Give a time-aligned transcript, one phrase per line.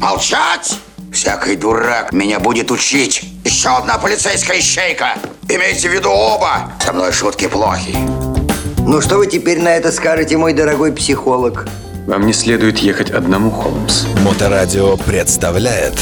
[0.00, 0.78] Молчать!
[1.12, 3.24] Всякий дурак меня будет учить.
[3.44, 5.14] Еще одна полицейская ищейка.
[5.48, 6.72] Имейте в виду оба.
[6.84, 7.96] Со мной шутки плохи.
[8.86, 11.66] Ну что вы теперь на это скажете, мой дорогой психолог?
[12.06, 14.04] Вам не следует ехать одному, Холмс.
[14.24, 15.94] Моторадио представляет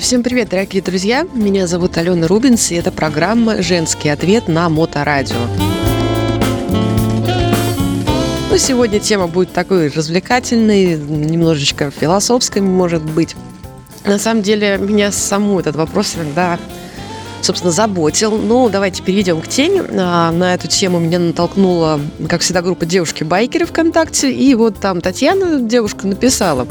[0.00, 1.26] Всем привет, дорогие друзья!
[1.34, 5.36] Меня зовут Алена Рубинс, и это программа «Женский ответ» на Моторадио.
[8.54, 13.34] Ну, сегодня тема будет такой развлекательной, немножечко философской, может быть.
[14.04, 16.60] На самом деле, меня саму этот вопрос иногда,
[17.40, 18.38] собственно, заботил.
[18.38, 19.82] Ну, давайте перейдем к теме.
[19.98, 24.30] А, на эту тему меня натолкнула, как всегда, группа девушки-байкеры ВКонтакте.
[24.30, 26.64] И вот там Татьяна, девушка, написала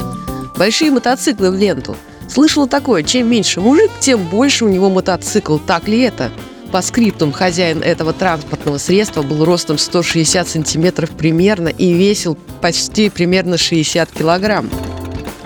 [0.56, 1.98] «Большие мотоциклы в ленту».
[2.30, 5.58] Слышала такое, чем меньше мужик, тем больше у него мотоцикл.
[5.58, 6.30] Так ли это?
[6.74, 13.56] По скриптум хозяин этого транспортного средства был ростом 160 сантиметров примерно и весил почти примерно
[13.56, 14.68] 60 килограмм.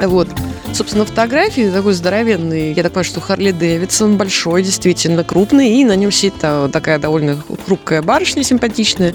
[0.00, 0.26] Вот.
[0.72, 2.72] Собственно, фотографии такой здоровенный.
[2.72, 6.98] Я так понимаю, что Харли Дэвидсон большой, действительно крупный, и на нем сидит а, такая
[6.98, 7.36] довольно
[7.66, 9.14] хрупкая барышня симпатичная.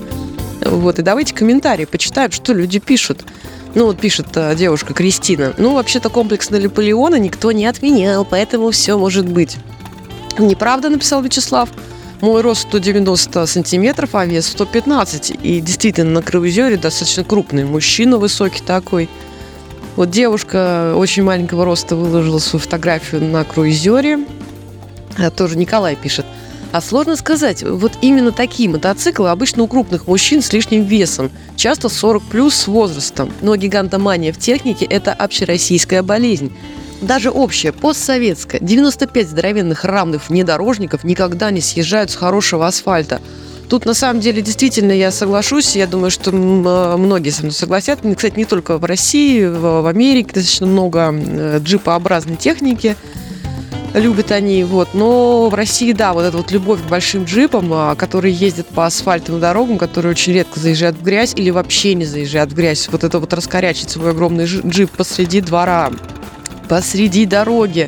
[0.64, 3.26] Вот, и давайте комментарии почитаем, что люди пишут.
[3.74, 5.56] Ну, вот пишет а, девушка Кристина.
[5.58, 9.58] Ну, вообще-то комплекс на Наполеона никто не отменял, поэтому все может быть.
[10.38, 11.70] Неправда, написал Вячеслав.
[12.24, 15.34] Мой рост 190 сантиметров, а вес 115.
[15.44, 19.10] И действительно, на круизере достаточно крупный мужчина, высокий такой.
[19.98, 24.20] Вот девушка очень маленького роста выложила свою фотографию на круизере.
[25.18, 26.26] А тоже Николай пишет.
[26.72, 31.90] А сложно сказать, вот именно такие мотоциклы обычно у крупных мужчин с лишним весом, часто
[31.90, 33.34] 40 плюс с возрастом.
[33.42, 36.54] Но гигантомания в технике– это общероссийская болезнь.
[37.04, 38.62] Даже общая, постсоветская.
[38.62, 43.22] 95 здоровенных равных внедорожников никогда не съезжают с хорошего асфальта.
[43.70, 45.76] Тут на самом деле действительно я соглашусь.
[45.76, 48.16] Я думаю, что многие со мной согласятся.
[48.16, 52.96] Кстати, не только в России, в Америке достаточно много э, джипообразной техники
[53.94, 54.90] любят они, вот.
[54.94, 58.86] Но в России, да, вот эта вот любовь к большим джипам, а, которые ездят по
[58.86, 62.88] асфальтовым дорогам, которые очень редко заезжают в грязь или вообще не заезжают в грязь.
[62.92, 65.92] Вот это вот раскорячить свой огромный джип посреди двора,
[66.74, 67.88] посреди дороги.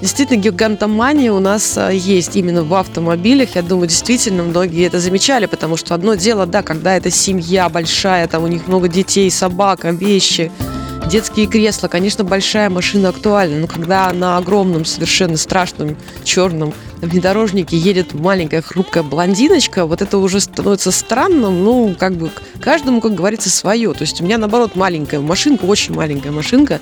[0.00, 3.54] Действительно, гигантомания у нас а, есть именно в автомобилях.
[3.54, 8.26] Я думаю, действительно, многие это замечали, потому что одно дело, да, когда это семья большая,
[8.26, 10.50] там у них много детей, собака, вещи–
[11.10, 16.72] Детские кресла, конечно, большая машина актуальна, но когда на огромном, совершенно страшном черном
[17.02, 23.14] внедорожнике едет маленькая хрупкая блондиночка, вот это уже становится странным, ну, как бы каждому, как
[23.14, 23.92] говорится, свое.
[23.92, 26.80] То есть у меня, наоборот, маленькая машинка, очень маленькая машинка.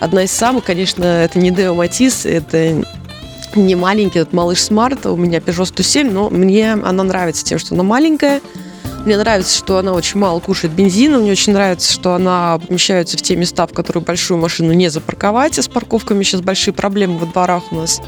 [0.00, 2.84] Одна из самых, конечно, это не Део Матис, это
[3.54, 7.74] не маленький, этот малыш Смарт, у меня Peugeot 107, но мне она нравится тем, что
[7.74, 8.40] она маленькая,
[9.06, 11.18] мне нравится, что она очень мало кушает бензина.
[11.18, 15.60] Мне очень нравится, что она помещается в те места, в которые большую машину не запарковать.
[15.60, 18.02] А с парковками сейчас большие проблемы во дворах у нас.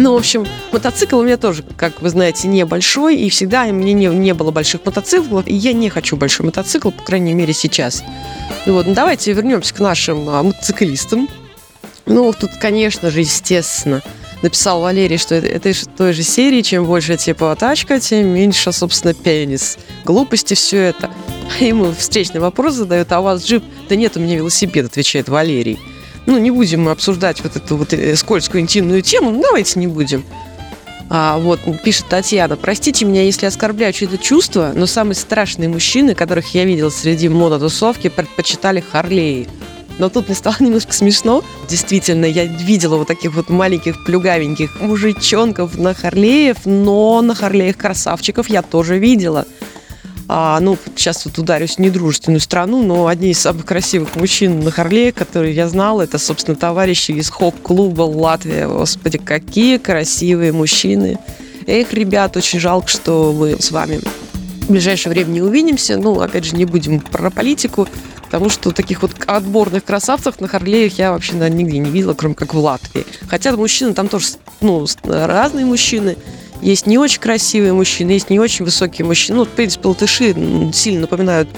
[0.00, 4.06] Ну, в общем, мотоцикл у меня тоже, как вы знаете, небольшой, и всегда мне не,
[4.06, 8.04] не было больших мотоциклов, и я не хочу большой мотоцикл, по крайней мере, сейчас.
[8.64, 11.28] Вот, ну, давайте вернемся к нашим а, мотоциклистам.
[12.06, 14.00] Ну, тут, конечно же, естественно,
[14.40, 18.70] написал Валерий, что это, это из той же серии, чем больше типа тачка, тем меньше,
[18.70, 19.78] собственно, пенис.
[20.04, 21.10] Глупости все это.
[21.58, 23.64] Ему встречный вопрос задают, а у вас джип?
[23.88, 25.76] Да нет, у меня велосипед, отвечает Валерий.
[26.28, 29.86] Ну, не будем мы обсуждать вот эту вот э, скользкую интимную тему, ну, давайте не
[29.86, 30.26] будем.
[31.08, 36.54] А, вот, пишет Татьяна, простите меня, если оскорбляю чьи-то чувства, но самые страшные мужчины, которых
[36.54, 39.48] я видел среди мототусовки, предпочитали Харлеи.
[39.98, 41.42] Но тут мне стало немножко смешно.
[41.66, 48.50] Действительно, я видела вот таких вот маленьких плюгавеньких мужичонков на Харлеев, но на Харлеях красавчиков
[48.50, 49.46] я тоже видела.
[50.30, 54.70] А, ну, сейчас вот ударюсь в недружественную страну, но одни из самых красивых мужчин на
[54.70, 58.68] Харлее, которые я знала, это, собственно, товарищи из хоп-клуба Латвия.
[58.68, 61.18] Господи, какие красивые мужчины.
[61.66, 64.00] Эх, ребят, очень жалко, что мы с вами
[64.68, 65.96] в ближайшее время не увидимся.
[65.96, 67.88] Ну, опять же, не будем про политику.
[68.26, 72.34] Потому что таких вот отборных красавцев на Харлеях я вообще наверное, нигде не видела, кроме
[72.34, 73.06] как в Латвии.
[73.26, 74.26] Хотя мужчины там тоже
[74.60, 76.18] ну, разные мужчины.
[76.60, 79.38] Есть не очень красивые мужчины, есть не очень высокие мужчины.
[79.38, 80.34] Ну, в принципе, латыши
[80.72, 81.48] сильно напоминают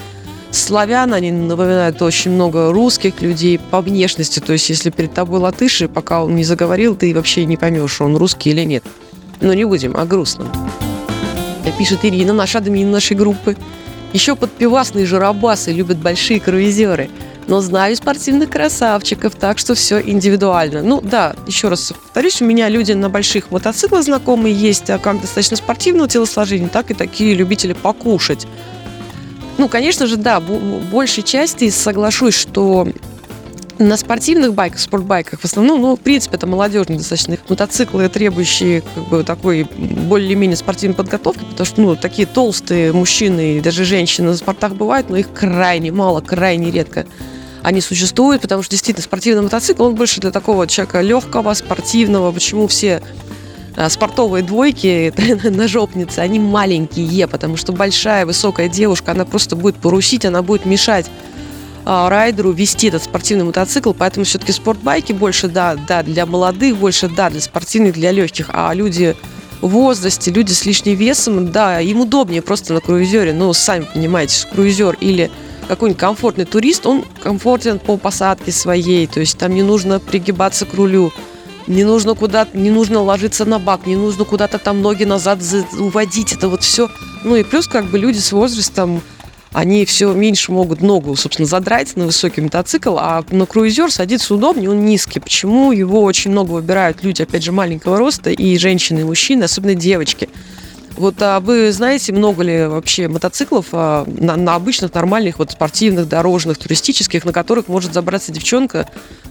[0.51, 4.39] славян, они напоминают очень много русских людей по внешности.
[4.39, 8.15] То есть, если перед тобой латыши, пока он не заговорил, ты вообще не поймешь, он
[8.15, 8.83] русский или нет.
[9.39, 10.51] Но не будем о грустном.
[11.77, 13.55] Пишет Ирина, наша админ нашей группы.
[14.13, 17.09] Еще подпивасные жарабасы любят большие круизеры.
[17.51, 20.81] Но знаю спортивных красавчиков, так что все индивидуально.
[20.83, 25.19] Ну да, еще раз повторюсь, у меня люди на больших мотоциклах знакомые есть, а как
[25.19, 28.47] достаточно спортивного телосложения, так и такие любители покушать.
[29.57, 32.87] Ну, конечно же, да, большей части соглашусь, что
[33.79, 39.09] На спортивных байках, спортбайках в основном, ну, в принципе, это молодежные достаточно мотоциклы, требующие как
[39.09, 44.37] бы такой более-менее спортивной подготовки, потому что, ну, такие толстые мужчины и даже женщины на
[44.37, 47.05] спортах бывают, но их крайне мало, крайне редко
[47.63, 52.31] они существуют, потому что действительно спортивный мотоцикл, он больше для такого человека легкого, спортивного.
[52.31, 53.01] Почему все
[53.75, 55.13] а, спортовые двойки
[55.49, 60.65] на жопнице, они маленькие, потому что большая, высокая девушка, она просто будет порусить, она будет
[60.65, 61.05] мешать
[61.85, 67.07] а, райдеру вести этот спортивный мотоцикл, поэтому все-таки спортбайки больше, да, да, для молодых, больше,
[67.07, 69.15] да, для спортивных, для легких, а люди
[69.61, 74.47] в возрасте, люди с лишним весом, да, им удобнее просто на круизере, ну, сами понимаете,
[74.51, 75.31] круизер или
[75.71, 80.73] какой-нибудь комфортный турист, он комфортен по посадке своей, то есть там не нужно пригибаться к
[80.73, 81.13] рулю,
[81.65, 85.39] не нужно куда-то, не нужно ложиться на бак, не нужно куда-то там ноги назад
[85.79, 86.89] уводить, это вот все.
[87.23, 89.01] Ну и плюс как бы люди с возрастом,
[89.53, 94.69] они все меньше могут ногу, собственно, задрать на высокий мотоцикл, а на круизер садиться удобнее,
[94.69, 95.21] он низкий.
[95.21, 99.75] Почему его очень много выбирают люди, опять же, маленького роста, и женщины, и мужчины, особенно
[99.75, 100.27] девочки.
[100.97, 106.07] Вот а вы знаете, много ли вообще мотоциклов а, на, на обычных нормальных вот спортивных,
[106.07, 108.87] дорожных, туристических, на которых может забраться девчонка,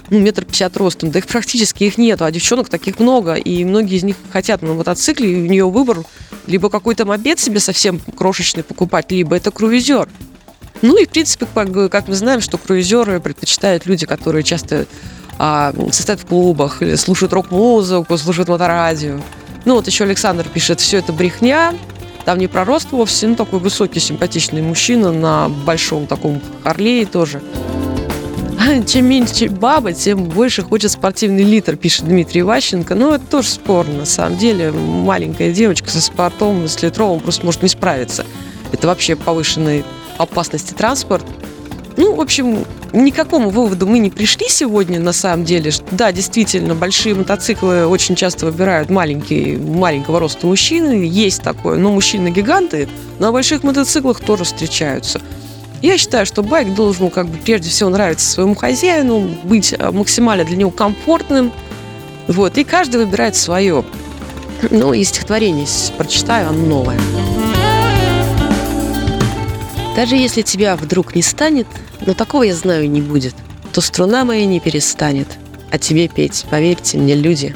[0.08, 3.96] ну, метр пятьдесят ростом, да их практически их нет, а девчонок таких много, и многие
[3.98, 5.98] из них хотят на мотоцикле, и у нее выбор
[6.46, 10.08] либо какой-то мопед себе совсем крошечный покупать, либо это круизер.
[10.82, 14.86] Ну и, в принципе, как, как мы знаем, что круизеры предпочитают люди, которые часто
[15.38, 19.20] а, состоят в клубах, или слушают рок-музыку, слушают моторадио.
[19.64, 21.74] Ну вот еще Александр пишет, все это брехня,
[22.24, 27.42] там не про рост вовсе, ну такой высокий, симпатичный мужчина на большом таком Харлее тоже.
[28.86, 32.94] Чем меньше баба, тем больше хочет спортивный литр, пишет Дмитрий Ващенко.
[32.94, 34.70] Ну, это тоже спорно, на самом деле.
[34.70, 38.24] Маленькая девочка со спортом, с литровым просто может не справиться.
[38.72, 39.84] Это вообще повышенной
[40.18, 41.24] опасности транспорт.
[41.96, 45.72] Ну, в общем, ни к какому выводу мы не пришли сегодня, на самом деле.
[45.90, 51.06] Да, действительно, большие мотоциклы очень часто выбирают маленькие, маленького роста мужчины.
[51.06, 51.78] Есть такое.
[51.78, 52.88] Но мужчины-гиганты
[53.18, 55.20] на больших мотоциклах тоже встречаются.
[55.82, 60.44] Я считаю, что байк должен как бы прежде всего нравиться своему хозяину, быть э, максимально
[60.44, 61.52] для него комфортным.
[62.28, 63.84] Вот, и каждый выбирает свое.
[64.70, 65.66] Ну, и стихотворение
[65.96, 66.98] прочитаю, оно новое.
[70.00, 71.66] Даже если тебя вдруг не станет,
[72.06, 73.34] но такого я знаю не будет,
[73.70, 75.28] то струна моя не перестанет.
[75.70, 77.54] А тебе петь, поверьте мне, люди.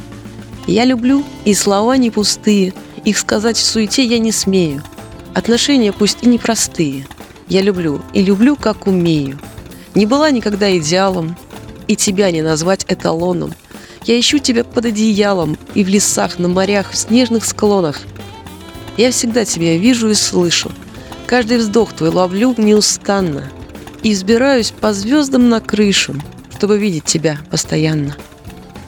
[0.67, 4.83] Я люблю, и слова не пустые, их сказать в суете я не смею.
[5.33, 7.07] Отношения пусть и непростые.
[7.49, 9.39] Я люблю, и люблю, как умею.
[9.95, 11.39] Не была никогда идеалом,
[11.89, 13.55] и тебя не назвать эталоном.
[14.05, 18.03] Я ищу тебя под одеялом и в лесах, на морях, в снежных склонах.
[18.99, 20.71] Я всегда тебя вижу и слышу–
[21.35, 23.51] Каждый вздох твой ловлю неустанно
[24.05, 26.15] И взбираюсь по звездам на крышу,
[26.57, 28.15] Чтобы видеть тебя постоянно.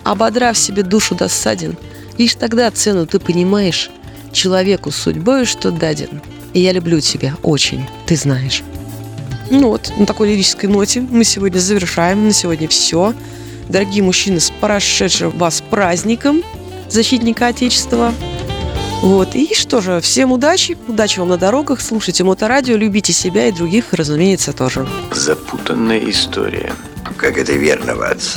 [0.05, 1.77] Ободрав себе душу досаден,
[2.19, 3.91] Лишь тогда цену ты понимаешь
[4.31, 6.23] Человеку судьбою, что даден.
[6.53, 8.63] И я люблю тебя очень, ты знаешь.
[9.51, 12.27] Ну вот, на такой лирической ноте мы сегодня завершаем.
[12.27, 13.13] На сегодня все.
[13.69, 16.45] Дорогие мужчины, с прошедшим вас праздником
[16.89, 18.15] защитника Отечества.
[19.03, 19.35] Вот.
[19.35, 23.93] И что же, всем удачи, удачи вам на дорогах, слушайте моторадио, любите себя и других,
[23.93, 24.87] разумеется, тоже.
[25.13, 26.73] Запутанная история.
[27.17, 28.37] Как это верно, Ватс.